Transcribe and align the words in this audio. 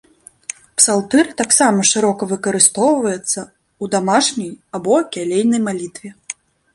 Псалтыр 0.77 1.27
таксама 1.41 1.79
шырока 1.91 2.23
выкарыстоўваецца 2.31 3.41
ў 3.43 3.85
дамашняй 3.97 4.49
або 4.79 4.95
кялейнай 5.17 5.61
малітве. 5.67 6.09